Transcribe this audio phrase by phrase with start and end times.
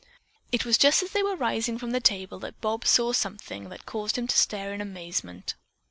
[0.51, 3.69] It was just as they were rising from the table that Bob saw something.
[3.69, 5.53] that caused him to stare in amazement.